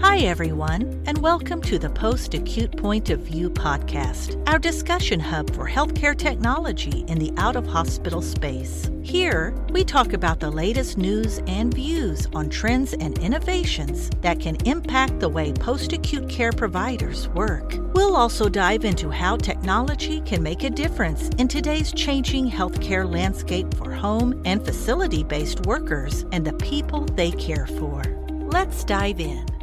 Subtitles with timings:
[0.00, 5.50] Hi, everyone, and welcome to the Post Acute Point of View podcast, our discussion hub
[5.50, 8.88] for healthcare technology in the out of hospital space.
[9.02, 14.54] Here, we talk about the latest news and views on trends and innovations that can
[14.66, 17.74] impact the way post acute care providers work.
[17.92, 23.74] We'll also dive into how technology can make a difference in today's changing healthcare landscape
[23.74, 28.04] for home and facility based workers and the people they care for.
[28.52, 29.57] Let's dive in.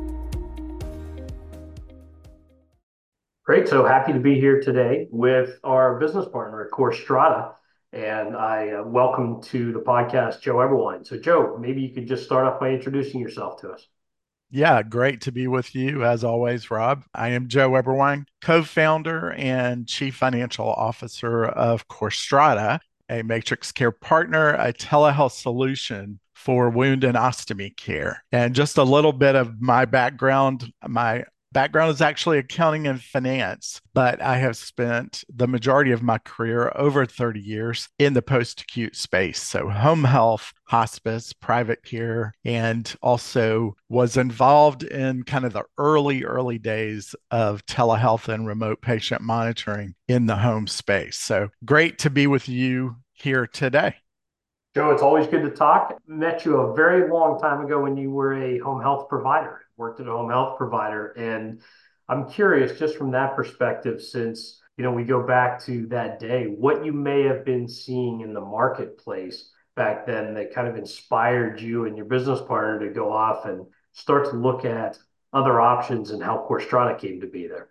[3.45, 3.67] Great.
[3.67, 7.53] So happy to be here today with our business partner at Corstrata.
[7.93, 11.05] And I uh, welcome to the podcast Joe Ebberwein.
[11.05, 13.87] So, Joe, maybe you could just start off by introducing yourself to us.
[14.49, 17.03] Yeah, great to be with you as always, Rob.
[17.13, 23.91] I am Joe Ebberwein, co founder and chief financial officer of Corstrata, a Matrix Care
[23.91, 28.23] partner, a telehealth solution for wound and ostomy care.
[28.31, 33.79] And just a little bit of my background my background is actually accounting and finance,
[33.93, 38.61] but I have spent the majority of my career, over 30 years, in the post
[38.61, 39.41] acute space.
[39.41, 46.25] So, home health, hospice, private care, and also was involved in kind of the early,
[46.25, 51.17] early days of telehealth and remote patient monitoring in the home space.
[51.17, 53.95] So, great to be with you here today.
[54.75, 55.97] Joe, it's always good to talk.
[56.05, 60.01] Met you a very long time ago when you were a home health provider, worked
[60.01, 61.13] at a home health provider.
[61.13, 61.61] And
[62.09, 66.47] I'm curious, just from that perspective, since you know we go back to that day,
[66.47, 71.61] what you may have been seeing in the marketplace back then that kind of inspired
[71.61, 74.99] you and your business partner to go off and start to look at
[75.31, 77.69] other options and how Corstrata came to be there.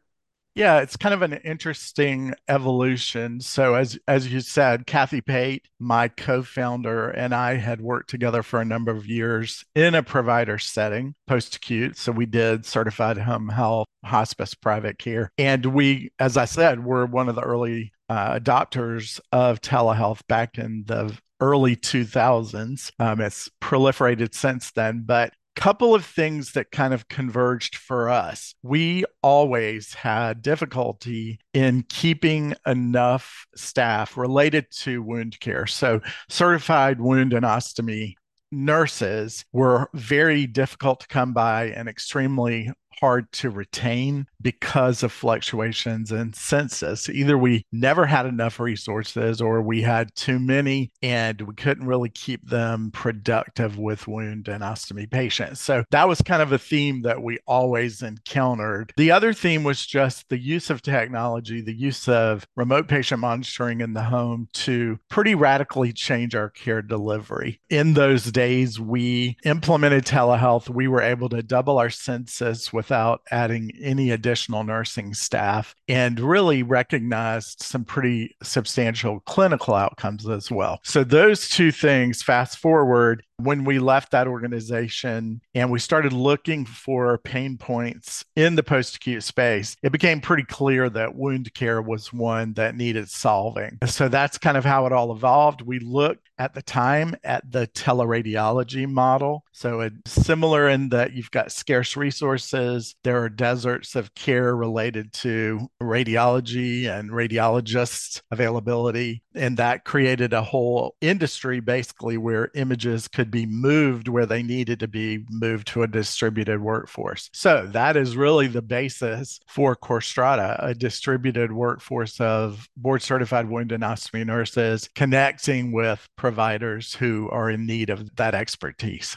[0.55, 3.41] Yeah, it's kind of an interesting evolution.
[3.41, 8.61] So as as you said, Kathy Pate, my co-founder, and I had worked together for
[8.61, 11.97] a number of years in a provider setting, post-acute.
[11.99, 17.07] So we did certified home health, hospice, private care, and we, as I said, were
[17.07, 22.93] one of the early uh, adopters of telehealth back in the early 2000s.
[23.01, 28.55] Um, it's proliferated since then, but couple of things that kind of converged for us.
[28.63, 35.67] We always had difficulty in keeping enough staff related to wound care.
[35.67, 38.15] So, certified wound and ostomy
[38.51, 42.71] nurses were very difficult to come by and extremely
[43.01, 47.09] hard to retain because of fluctuations in census.
[47.09, 52.11] Either we never had enough resources or we had too many and we couldn't really
[52.11, 55.61] keep them productive with wound and ostomy patients.
[55.61, 58.93] So that was kind of a theme that we always encountered.
[58.97, 63.81] The other theme was just the use of technology, the use of remote patient monitoring
[63.81, 67.61] in the home to pretty radically change our care delivery.
[67.71, 70.69] In those days, we implemented telehealth.
[70.69, 76.21] We were able to double our census with without adding any additional nursing staff and
[76.21, 80.81] really recognized some pretty substantial clinical outcomes as well.
[80.85, 86.65] So, those two things, fast forward, when we left that organization and we started looking
[86.65, 91.83] for pain points in the post acute space, it became pretty clear that wound care
[91.83, 93.79] was one that needed solving.
[93.87, 95.63] So that's kind of how it all evolved.
[95.63, 99.45] We looked at the time at the teleradiology model.
[99.53, 105.13] So it's similar in that you've got scarce resources, there are deserts of care related
[105.13, 109.23] to radiology and radiologists availability.
[109.35, 114.81] And that created a whole industry basically where images could be moved where they needed
[114.81, 117.31] to be moved to a distributed workforce.
[117.33, 123.73] So that is really the basis for Corstrata, a distributed workforce of board certified wound
[123.73, 129.17] and ostomy nurses connecting with providers who are in need of that expertise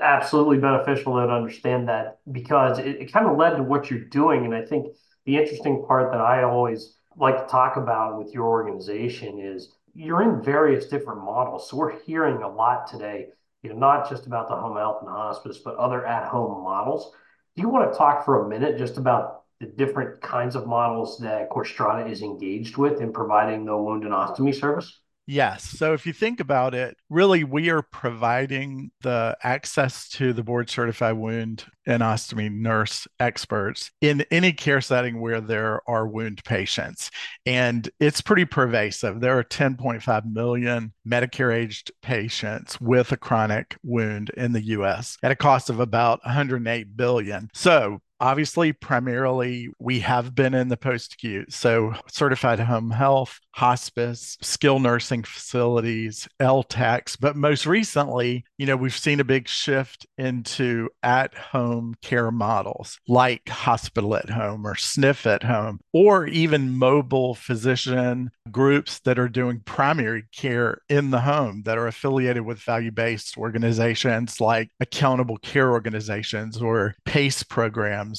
[0.00, 4.44] absolutely beneficial to understand that because it, it kind of led to what you're doing.
[4.44, 4.86] And I think
[5.24, 10.22] the interesting part that I always like to talk about with your organization is you're
[10.22, 11.68] in various different models.
[11.68, 13.28] So we're hearing a lot today,
[13.62, 17.12] you know, not just about the home health and hospice, but other at-home models.
[17.56, 21.18] Do you want to talk for a minute just about the different kinds of models
[21.18, 24.99] that Corstrata is engaged with in providing the wound and ostomy service?
[25.30, 25.62] Yes.
[25.62, 30.68] So if you think about it, really, we are providing the access to the board
[30.68, 37.12] certified wound and ostomy nurse experts in any care setting where there are wound patients.
[37.46, 39.20] And it's pretty pervasive.
[39.20, 45.30] There are 10.5 million Medicare aged patients with a chronic wound in the US at
[45.30, 47.50] a cost of about 108 billion.
[47.54, 51.52] So obviously, primarily, we have been in the post acute.
[51.52, 57.16] So, certified home health, hospice, skilled nursing facilities, LTACs.
[57.20, 62.98] But most recently, you know, we've seen a big shift into at home care models
[63.08, 69.28] like hospital at home or SNF at home, or even mobile physician groups that are
[69.28, 75.36] doing primary care in the home that are affiliated with value based organizations like accountable
[75.38, 78.09] care organizations or PACE programs,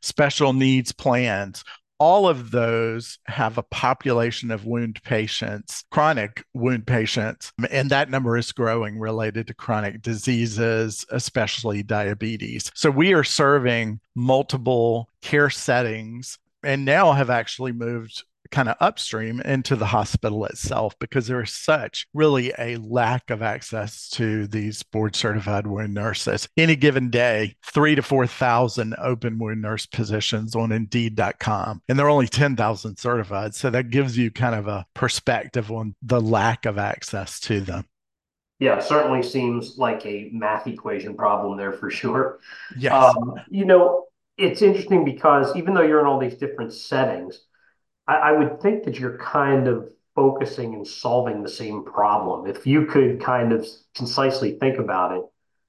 [0.00, 1.64] special needs plans,
[2.00, 8.38] all of those have a population of wound patients, chronic wound patients, and that number
[8.38, 12.70] is growing related to chronic diseases, especially diabetes.
[12.74, 19.40] So we are serving multiple care settings and now have actually moved kind of upstream
[19.40, 24.82] into the hospital itself because there is such really a lack of access to these
[24.82, 26.48] board certified wound nurses.
[26.56, 32.10] Any given day, three to 4,000 open wound nurse positions on indeed.com, and there are
[32.10, 33.54] only 10,000 certified.
[33.54, 37.84] So that gives you kind of a perspective on the lack of access to them.
[38.58, 42.40] Yeah, certainly seems like a math equation problem there for sure.
[42.76, 42.92] Yes.
[42.92, 44.06] Um, you know,
[44.36, 47.40] it's interesting because even though you're in all these different settings,
[48.06, 52.46] I, I would think that you're kind of focusing and solving the same problem.
[52.46, 55.22] If you could kind of concisely think about it,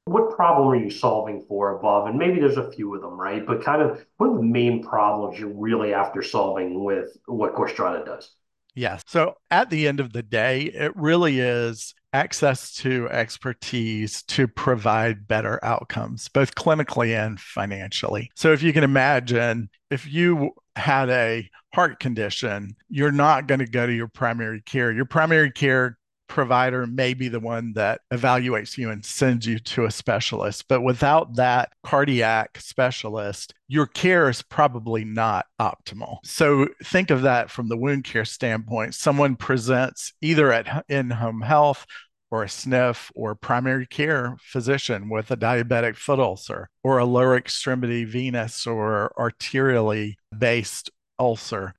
[0.05, 2.07] what problem are you solving for above?
[2.07, 3.45] And maybe there's a few of them, right?
[3.45, 8.05] But kind of what are the main problems you're really after solving with what Corstrata
[8.05, 8.31] does?
[8.73, 9.03] Yes.
[9.07, 15.27] So at the end of the day, it really is access to expertise to provide
[15.27, 18.31] better outcomes, both clinically and financially.
[18.35, 23.67] So if you can imagine, if you had a heart condition, you're not going to
[23.67, 24.91] go to your primary care.
[24.91, 25.97] Your primary care
[26.27, 30.65] provider may be the one that evaluates you and sends you to a specialist.
[30.69, 36.19] But without that cardiac specialist, your care is probably not optimal.
[36.23, 38.95] So think of that from the wound care standpoint.
[38.95, 41.85] Someone presents either at in-home health
[42.31, 47.35] or a SNF or primary care physician with a diabetic foot ulcer or a lower
[47.35, 50.89] extremity venous or arterially based
[51.19, 51.75] ulcer.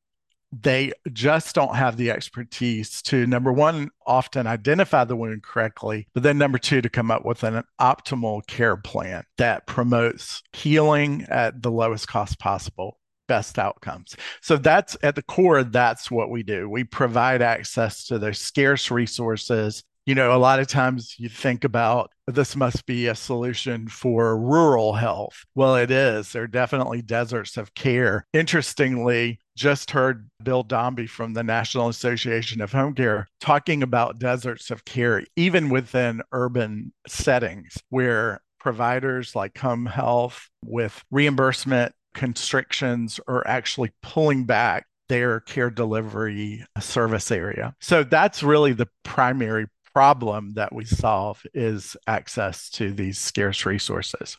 [0.53, 6.23] They just don't have the expertise to number one often identify the wound correctly but
[6.23, 11.63] then number two to come up with an optimal care plan that promotes healing at
[11.63, 14.15] the lowest cost possible best outcomes.
[14.43, 16.69] So that's at the core that's what we do.
[16.69, 21.65] We provide access to those scarce resources you know, a lot of times you think
[21.65, 25.45] about this must be a solution for rural health.
[25.55, 26.33] Well, it is.
[26.33, 28.27] There are definitely deserts of care.
[28.33, 34.71] Interestingly, just heard Bill Dombi from the National Association of Home Care talking about deserts
[34.71, 43.47] of care, even within urban settings where providers like home health with reimbursement constrictions are
[43.47, 47.75] actually pulling back their care delivery service area.
[47.81, 54.39] So that's really the primary problem that we solve is access to these scarce resources.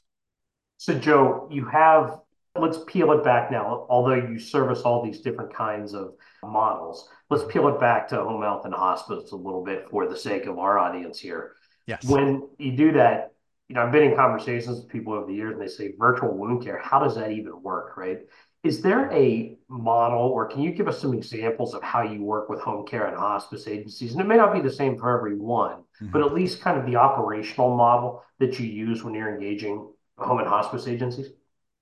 [0.77, 2.19] So, Joe, you have,
[2.59, 3.85] let's peel it back now.
[3.89, 6.13] Although you service all these different kinds of
[6.43, 10.17] models, let's peel it back to home health and hospitals a little bit for the
[10.17, 11.53] sake of our audience here.
[11.87, 12.03] Yes.
[12.03, 13.33] When you do that,
[13.69, 16.37] you know, I've been in conversations with people over the years and they say virtual
[16.37, 18.19] wound care, how does that even work, right?
[18.63, 22.47] Is there a model, or can you give us some examples of how you work
[22.47, 24.13] with home care and hospice agencies?
[24.13, 26.11] And it may not be the same for every one, mm-hmm.
[26.11, 30.39] but at least kind of the operational model that you use when you're engaging home
[30.39, 31.27] and hospice agencies?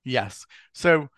[0.04, 0.46] Yes.
[0.72, 1.08] So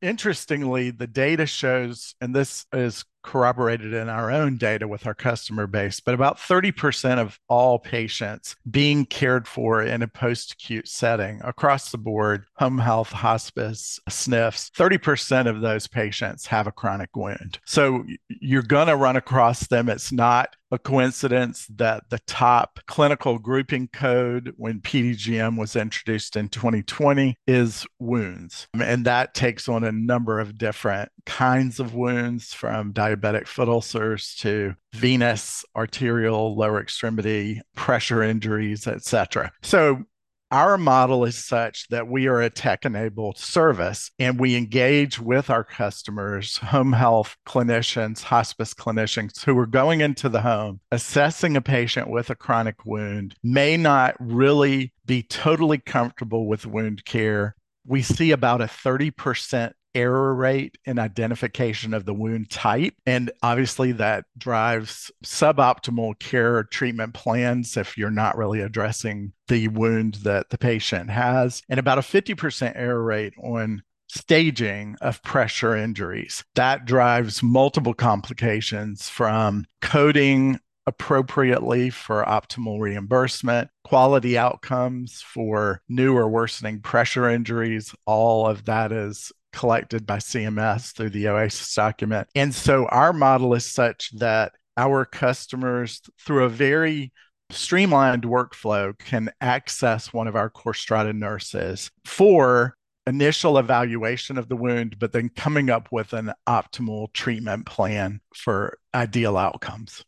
[0.00, 5.66] interestingly, the data shows, and this is corroborated in our own data with our customer
[5.66, 11.40] base, but about 30% of all patients being cared for in a post acute setting
[11.42, 17.58] across the board, home health, hospice, SNFs, 30% of those patients have a chronic wound.
[17.64, 19.88] So you're going to run across them.
[19.88, 26.48] It's not a coincidence that the top clinical grouping code when PDGM was introduced in
[26.48, 28.66] 2020 is wounds.
[28.74, 34.34] And that takes on a number of different kinds of wounds from diabetic foot ulcers
[34.36, 39.52] to venous, arterial, lower extremity, pressure injuries, etc.
[39.62, 40.04] So
[40.50, 45.50] our model is such that we are a tech enabled service and we engage with
[45.50, 51.60] our customers, home health clinicians, hospice clinicians who are going into the home, assessing a
[51.60, 57.56] patient with a chronic wound, may not really be totally comfortable with wound care.
[57.86, 62.94] We see about a 30% error rate in identification of the wound type.
[63.06, 70.14] And obviously, that drives suboptimal care treatment plans if you're not really addressing the wound
[70.24, 76.44] that the patient has, and about a 50% error rate on staging of pressure injuries.
[76.54, 86.28] That drives multiple complications from coding appropriately for optimal reimbursement, quality outcomes for new or
[86.28, 87.94] worsening pressure injuries.
[88.06, 92.28] All of that is collected by CMS through the OASIS document.
[92.34, 97.12] And so our model is such that our customers, through a very
[97.50, 104.98] streamlined workflow, can access one of our Corstrata nurses for initial evaluation of the wound,
[104.98, 110.04] but then coming up with an optimal treatment plan for ideal outcomes.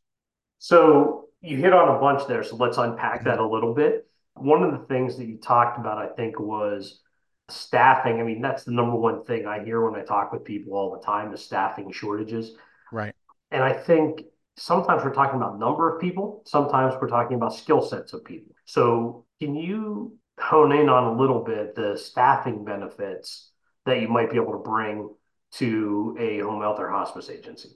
[0.58, 2.42] So you hit on a bunch there.
[2.42, 3.28] So let's unpack mm-hmm.
[3.28, 4.08] that a little bit.
[4.34, 7.00] One of the things that you talked about, I think, was
[7.48, 8.20] staffing.
[8.20, 10.92] I mean, that's the number one thing I hear when I talk with people all
[10.92, 12.52] the time is staffing shortages.
[12.92, 13.14] Right.
[13.50, 14.22] And I think
[14.56, 18.54] sometimes we're talking about number of people, sometimes we're talking about skill sets of people.
[18.64, 23.50] So can you hone in on a little bit the staffing benefits
[23.84, 25.10] that you might be able to bring
[25.52, 27.70] to a home health or hospice agency?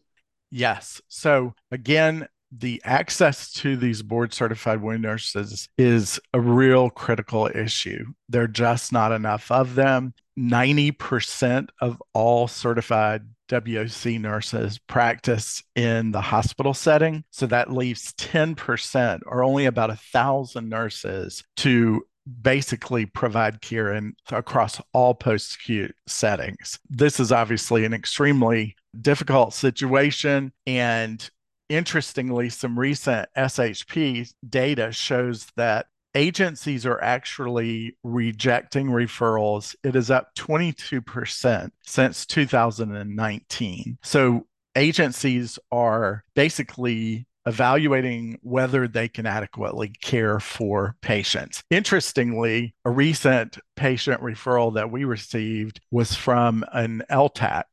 [0.50, 1.00] Yes.
[1.08, 8.04] So again, the access to these board certified wound nurses is a real critical issue.
[8.28, 10.14] There are just not enough of them.
[10.38, 17.24] 90% of all certified WOC nurses practice in the hospital setting.
[17.30, 22.04] So that leaves 10% or only about a thousand nurses to
[22.42, 26.78] basically provide care in, across all post acute settings.
[26.88, 30.52] This is obviously an extremely difficult situation.
[30.66, 31.28] And
[31.70, 39.74] interestingly, some recent SHP data shows that agencies are actually rejecting referrals.
[39.84, 43.98] It is up 22% since 2019.
[44.02, 51.62] So agencies are basically evaluating whether they can adequately care for patients.
[51.70, 57.64] Interestingly, a recent patient referral that we received was from an LTAC.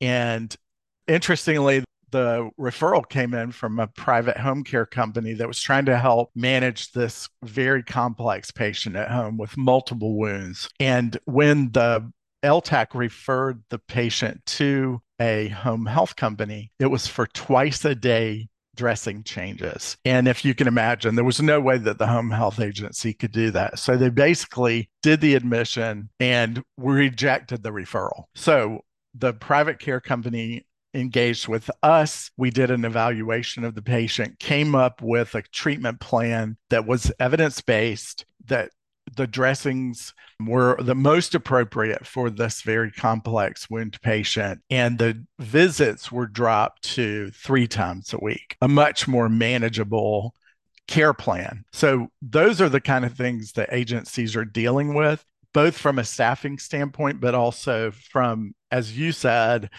[0.00, 0.54] And
[1.06, 5.98] interestingly, the referral came in from a private home care company that was trying to
[5.98, 10.68] help manage this very complex patient at home with multiple wounds.
[10.80, 12.10] And when the
[12.44, 18.48] LTAC referred the patient to a home health company, it was for twice a day
[18.76, 19.96] dressing changes.
[20.04, 23.32] And if you can imagine, there was no way that the home health agency could
[23.32, 23.78] do that.
[23.78, 28.24] So they basically did the admission and rejected the referral.
[28.34, 28.80] So
[29.14, 32.30] the private care company engaged with us.
[32.36, 37.12] We did an evaluation of the patient, came up with a treatment plan that was
[37.18, 38.70] evidence based, that
[39.16, 44.60] the dressings were the most appropriate for this very complex wound patient.
[44.70, 50.34] And the visits were dropped to three times a week, a much more manageable
[50.88, 51.64] care plan.
[51.72, 56.04] So, those are the kind of things that agencies are dealing with, both from a
[56.04, 59.70] staffing standpoint, but also from, as you said,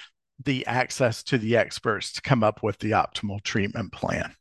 [0.43, 4.35] the access to the experts to come up with the optimal treatment plan.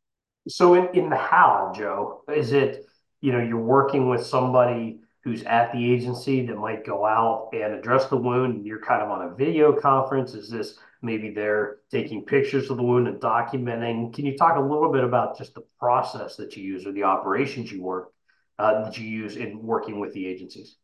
[0.48, 2.84] So in, in the how, Joe, is it,
[3.20, 7.72] you know, you're working with somebody who's at the agency that might go out and
[7.72, 10.34] address the wound and you're kind of on a video conference?
[10.34, 14.12] Is this maybe they're taking pictures of the wound and documenting?
[14.12, 17.04] Can you talk a little bit about just the process that you use or the
[17.04, 18.12] operations you work
[18.58, 20.76] uh, that you use in working with the agencies?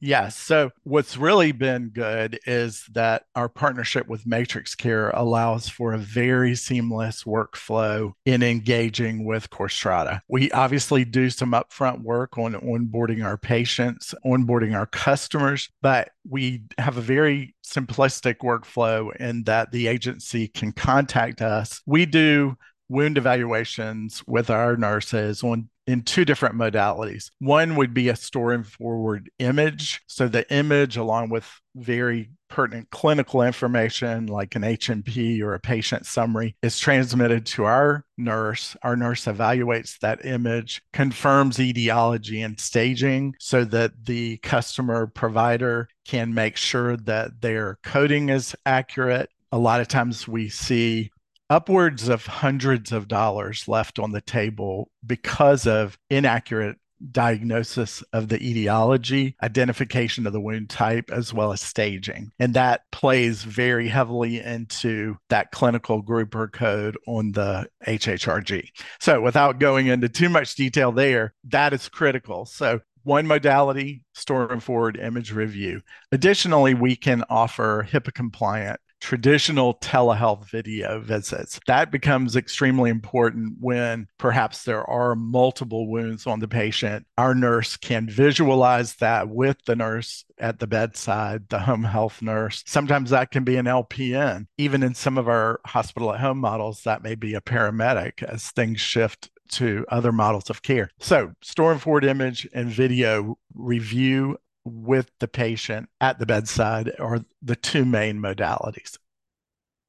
[0.00, 0.36] Yes.
[0.36, 5.98] So, what's really been good is that our partnership with Matrix Care allows for a
[5.98, 10.20] very seamless workflow in engaging with Corstrata.
[10.26, 16.62] We obviously do some upfront work on onboarding our patients, onboarding our customers, but we
[16.78, 21.82] have a very simplistic workflow in that the agency can contact us.
[21.84, 22.56] We do
[22.88, 27.30] wound evaluations with our nurses on in two different modalities.
[27.40, 30.00] One would be a store and forward image.
[30.06, 36.06] So the image, along with very pertinent clinical information like an H&P or a patient
[36.06, 38.76] summary, is transmitted to our nurse.
[38.82, 46.34] Our nurse evaluates that image, confirms etiology and staging so that the customer provider can
[46.34, 49.28] make sure that their coding is accurate.
[49.52, 51.10] A lot of times we see
[51.50, 56.76] upwards of hundreds of dollars left on the table because of inaccurate
[57.12, 62.30] diagnosis of the etiology, identification of the wound type, as well as staging.
[62.38, 68.68] And that plays very heavily into that clinical grouper code on the HHRG.
[69.00, 72.44] So, without going into too much detail there, that is critical.
[72.44, 75.80] So, one modality, storm forward image review.
[76.12, 81.58] Additionally, we can offer HIPAA compliant traditional telehealth video visits.
[81.66, 87.06] That becomes extremely important when perhaps there are multiple wounds on the patient.
[87.18, 92.62] Our nurse can visualize that with the nurse at the bedside, the home health nurse.
[92.66, 94.46] Sometimes that can be an LPN.
[94.58, 98.50] Even in some of our hospital at home models, that may be a paramedic as
[98.50, 100.90] things shift to other models of care.
[101.00, 107.20] So, store and forward image and video review with the patient at the bedside are
[107.42, 108.98] the two main modalities.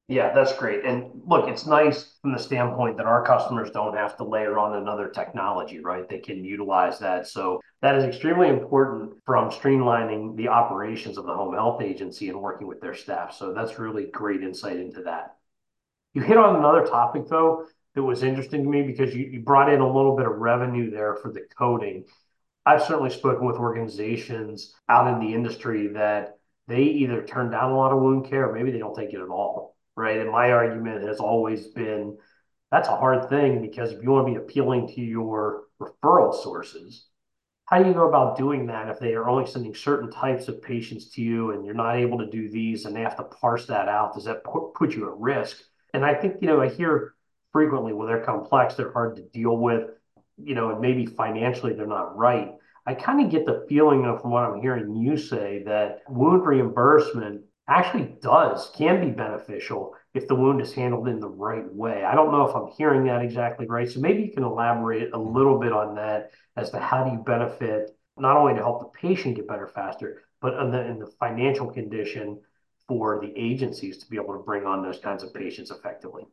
[0.08, 0.84] Yeah, that's great.
[0.84, 4.76] And look, it's nice from the standpoint that our customers don't have to layer on
[4.76, 6.06] another technology, right?
[6.08, 7.28] They can utilize that.
[7.28, 12.42] So that is extremely important from streamlining the operations of the home health agency and
[12.42, 13.34] working with their staff.
[13.34, 15.36] So that's really great insight into that.
[16.14, 19.72] You hit on another topic, though, that was interesting to me because you, you brought
[19.72, 22.04] in a little bit of revenue there for the coding.
[22.64, 26.38] I've certainly spoken with organizations out in the industry that
[26.68, 29.20] they either turn down a lot of wound care or maybe they don't take it
[29.20, 30.18] at all, right?
[30.18, 32.16] And my argument has always been
[32.70, 37.06] that's a hard thing because if you want to be appealing to your referral sources,
[37.66, 40.62] how do you go about doing that if they are only sending certain types of
[40.62, 43.66] patients to you and you're not able to do these and they have to parse
[43.66, 44.14] that out?
[44.14, 45.58] Does that put you at risk?
[45.92, 47.14] And I think, you know, I hear
[47.52, 49.90] frequently well, they're complex, they're hard to deal with
[50.44, 52.52] you know, and maybe financially they're not right.
[52.84, 56.44] I kind of get the feeling of, from what I'm hearing you say, that wound
[56.44, 62.04] reimbursement actually does, can be beneficial if the wound is handled in the right way.
[62.04, 63.88] I don't know if I'm hearing that exactly right.
[63.88, 67.18] So maybe you can elaborate a little bit on that as to how do you
[67.18, 71.06] benefit not only to help the patient get better faster, but in the, in the
[71.18, 72.40] financial condition
[72.88, 76.24] for the agencies to be able to bring on those kinds of patients effectively.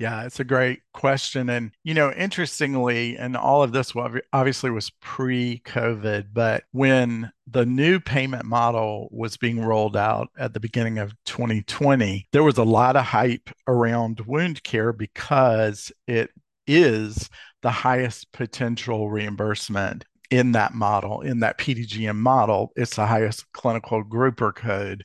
[0.00, 1.50] Yeah, it's a great question.
[1.50, 3.92] And, you know, interestingly, and all of this
[4.32, 10.54] obviously was pre COVID, but when the new payment model was being rolled out at
[10.54, 16.30] the beginning of 2020, there was a lot of hype around wound care because it
[16.66, 17.28] is
[17.60, 22.72] the highest potential reimbursement in that model, in that PDGM model.
[22.74, 25.04] It's the highest clinical grouper code.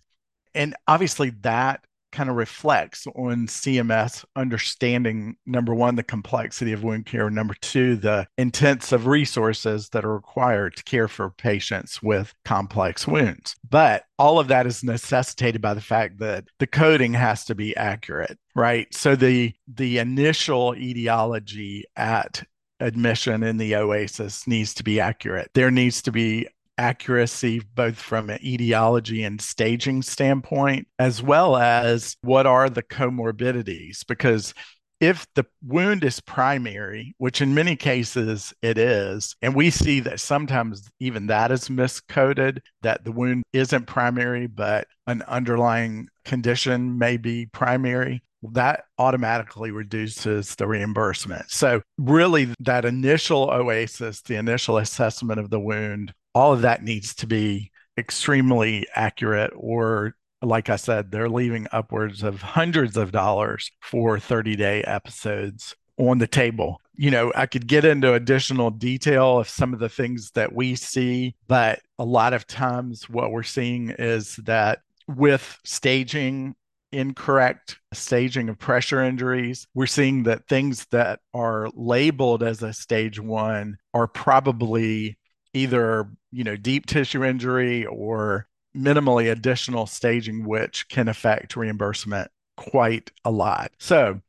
[0.53, 1.81] And obviously, that
[2.15, 7.97] kind of reflects on CMS understanding number one, the complexity of wound care, number two,
[7.97, 13.55] the intensive resources that are required to care for patients with complex wounds.
[13.69, 17.75] But all of that is necessitated by the fact that the coding has to be
[17.75, 18.87] accurate, right?
[18.93, 22.43] So the the initial etiology at
[22.79, 25.49] admission in the OASIS needs to be accurate.
[25.53, 32.17] There needs to be accuracy, both from an etiology and staging standpoint, as well as
[32.21, 34.05] what are the comorbidities.
[34.07, 34.53] Because
[35.01, 40.19] if the wound is primary, which in many cases it is, and we see that
[40.19, 47.17] sometimes even that is miscoded, that the wound isn't primary, but an underlying condition may
[47.17, 51.49] be primary, that automatically reduces the reimbursement.
[51.49, 57.15] So, really, that initial OASIS, the initial assessment of the wound, all of that needs
[57.15, 63.71] to be extremely accurate or like I said, they're leaving upwards of hundreds of dollars
[63.81, 66.81] for 30 day episodes on the table.
[66.95, 70.75] You know, I could get into additional detail of some of the things that we
[70.75, 76.55] see, but a lot of times what we're seeing is that with staging,
[76.91, 83.19] incorrect staging of pressure injuries, we're seeing that things that are labeled as a stage
[83.19, 85.17] one are probably
[85.55, 93.11] either you know deep tissue injury or minimally additional staging which can affect reimbursement quite
[93.23, 93.71] a lot.
[93.79, 94.21] So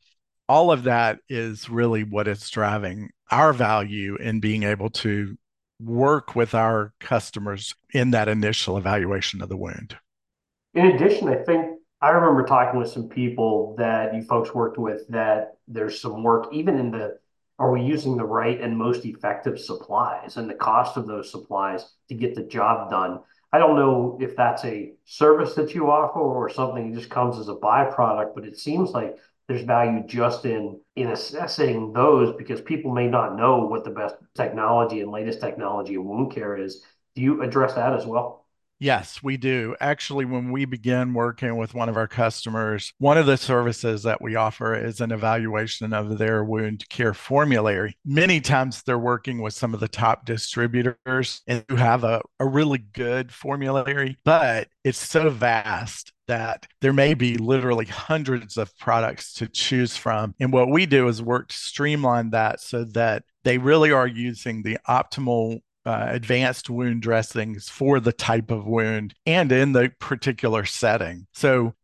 [0.48, 5.36] all of that is really what is driving our value in being able to
[5.80, 9.96] work with our customers in that initial evaluation of the wound.
[10.74, 11.66] In addition i think
[12.00, 16.48] i remember talking with some people that you folks worked with that there's some work
[16.52, 17.18] even in the
[17.58, 21.94] are we using the right and most effective supplies and the cost of those supplies
[22.08, 23.20] to get the job done?
[23.52, 27.38] I don't know if that's a service that you offer or something that just comes
[27.38, 29.16] as a byproduct, but it seems like
[29.48, 34.16] there's value just in in assessing those because people may not know what the best
[34.34, 36.82] technology and latest technology in wound care is.
[37.14, 38.45] Do you address that as well?
[38.78, 39.74] Yes, we do.
[39.80, 44.20] Actually, when we begin working with one of our customers, one of the services that
[44.20, 47.96] we offer is an evaluation of their wound care formulary.
[48.04, 52.46] Many times they're working with some of the top distributors and who have a, a
[52.46, 59.32] really good formulary, but it's so vast that there may be literally hundreds of products
[59.34, 60.34] to choose from.
[60.38, 64.62] And what we do is work to streamline that so that they really are using
[64.62, 70.64] the optimal uh, advanced wound dressings for the type of wound and in the particular
[70.64, 71.26] setting.
[71.32, 71.74] So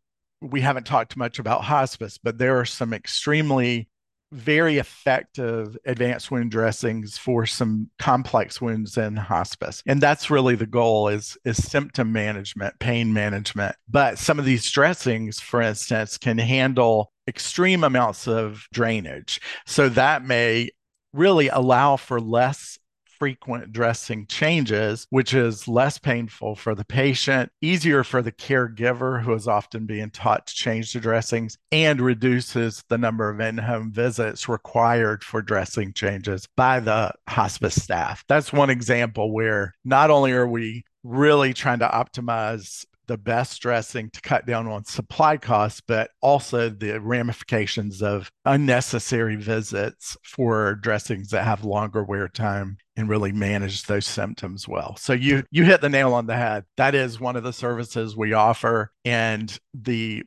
[0.41, 3.87] we haven't talked much about hospice, but there are some extremely
[4.33, 9.81] very effective advanced wound dressings for some complex wounds in hospice.
[9.85, 13.75] And that's really the goal is is symptom management pain management.
[13.87, 19.39] But some of these dressings for instance can handle extreme amounts of drainage.
[19.65, 20.71] So that may
[21.13, 22.79] really allow for less
[23.23, 29.33] frequent dressing changes, which is less painful for the patient, easier for the caregiver who
[29.33, 33.93] is often being taught to change the dressings, and reduces the number of in home
[33.93, 38.25] visits required for dressing changes by the hospice staff.
[38.27, 44.09] That's one example where not only are we really trying to optimize the best dressing
[44.11, 51.29] to cut down on supply costs, but also the ramifications of unnecessary visits for dressings
[51.29, 54.95] that have longer wear time and really manage those symptoms well.
[54.97, 56.65] So you you hit the nail on the head.
[56.77, 60.23] That is one of the services we offer and the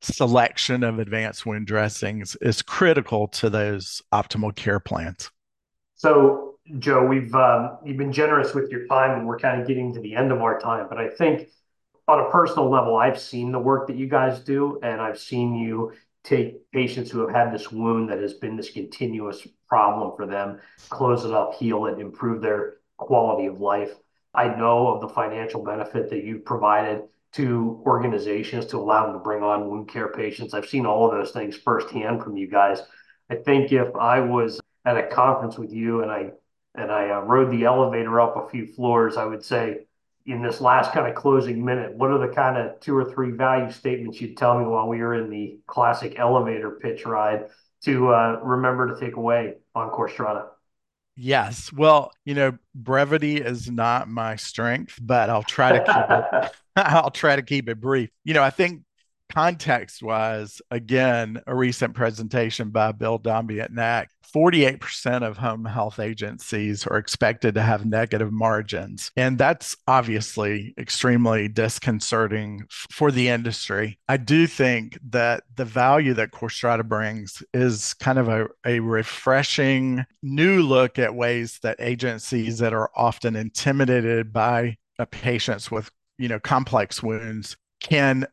[0.00, 5.30] selection of advanced wound dressings is critical to those optimal care plans.
[5.94, 6.46] So
[6.78, 10.00] Joe, we've um, you've been generous with your time, and we're kind of getting to
[10.00, 10.86] the end of our time.
[10.88, 11.48] But I think
[12.08, 15.54] on a personal level, I've seen the work that you guys do, and I've seen
[15.54, 15.92] you
[16.22, 20.60] take patients who have had this wound that has been this continuous problem for them,
[20.88, 23.90] close it up, heal it, improve their quality of life.
[24.34, 29.18] I know of the financial benefit that you've provided to organizations to allow them to
[29.18, 30.54] bring on wound care patients.
[30.54, 32.82] I've seen all of those things firsthand from you guys.
[33.30, 36.30] I think if I was at a conference with you and I
[36.74, 39.86] and I uh, rode the elevator up a few floors, I would say,
[40.26, 43.30] in this last kind of closing minute, what are the kind of two or three
[43.30, 47.46] value statements you'd tell me while we were in the classic elevator pitch ride
[47.84, 50.48] to uh, remember to take away on Corstrata?
[51.14, 51.72] Yes.
[51.72, 57.10] Well, you know, brevity is not my strength, but I'll try to keep it I'll
[57.10, 58.10] try to keep it brief.
[58.24, 58.82] You know, I think
[59.28, 65.98] context wise, again, a recent presentation by Bill Dombi at NAC 48% of home health
[65.98, 69.10] agencies are expected to have negative margins.
[69.16, 73.98] And that's obviously extremely disconcerting for the industry.
[74.08, 80.04] I do think that the value that Corstrata brings is kind of a, a refreshing
[80.22, 86.28] new look at ways that agencies that are often intimidated by uh, patients with you
[86.28, 88.26] know complex wounds can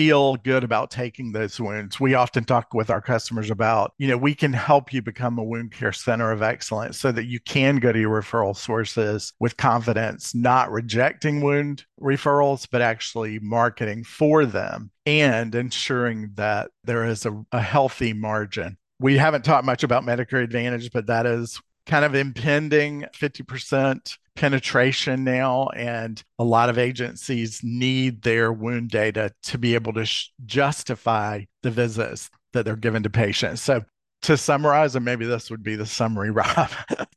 [0.00, 2.00] feel good about taking those wounds.
[2.00, 5.44] We often talk with our customers about, you know, we can help you become a
[5.44, 9.58] wound care center of excellence so that you can go to your referral sources with
[9.58, 17.26] confidence, not rejecting wound referrals, but actually marketing for them and ensuring that there is
[17.26, 18.78] a, a healthy margin.
[19.00, 25.24] We haven't talked much about Medicare Advantage, but that is kind of impending 50% penetration
[25.24, 30.30] now and a lot of agencies need their wound data to be able to sh-
[30.46, 33.60] justify the visits that they're given to patients.
[33.60, 33.82] So
[34.22, 36.70] to summarize and maybe this would be the summary rob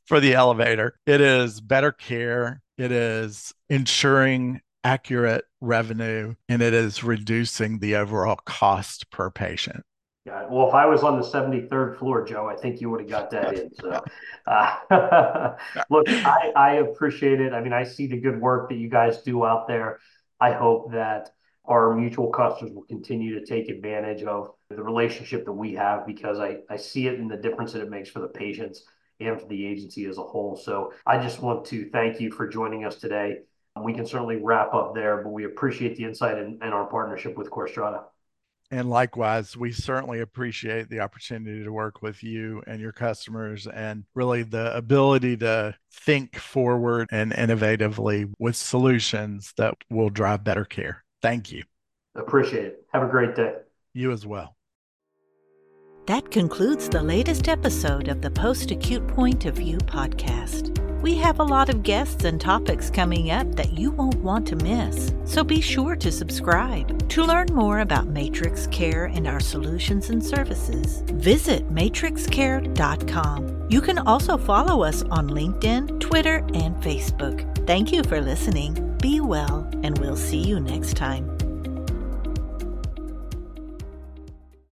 [0.06, 7.04] for the elevator it is better care it is ensuring accurate revenue and it is
[7.04, 9.82] reducing the overall cost per patient
[10.24, 13.10] yeah, well, if I was on the 73rd floor, Joe, I think you would have
[13.10, 13.74] got that in.
[13.74, 14.02] So,
[14.46, 15.54] uh,
[15.90, 17.52] look, I, I appreciate it.
[17.52, 19.98] I mean, I see the good work that you guys do out there.
[20.40, 21.30] I hope that
[21.66, 26.38] our mutual customers will continue to take advantage of the relationship that we have because
[26.38, 28.84] I, I see it in the difference that it makes for the patients
[29.20, 30.56] and for the agency as a whole.
[30.56, 33.40] So I just want to thank you for joining us today.
[33.82, 37.36] We can certainly wrap up there, but we appreciate the insight and, and our partnership
[37.36, 38.04] with Corstrata.
[38.74, 44.02] And likewise, we certainly appreciate the opportunity to work with you and your customers and
[44.16, 51.04] really the ability to think forward and innovatively with solutions that will drive better care.
[51.22, 51.62] Thank you.
[52.16, 52.84] Appreciate it.
[52.92, 53.54] Have a great day.
[53.92, 54.56] You as well.
[56.06, 60.83] That concludes the latest episode of the Post Acute Point of View podcast.
[61.04, 64.56] We have a lot of guests and topics coming up that you won't want to
[64.56, 67.06] miss, so be sure to subscribe.
[67.10, 73.66] To learn more about Matrix Care and our solutions and services, visit matrixcare.com.
[73.68, 77.66] You can also follow us on LinkedIn, Twitter, and Facebook.
[77.66, 78.96] Thank you for listening.
[79.02, 81.33] Be well, and we'll see you next time.